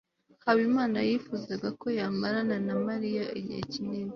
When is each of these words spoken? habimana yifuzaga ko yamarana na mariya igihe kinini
habimana 0.45 0.97
yifuzaga 1.07 1.67
ko 1.79 1.87
yamarana 1.97 2.55
na 2.67 2.75
mariya 2.87 3.23
igihe 3.39 3.61
kinini 3.71 4.09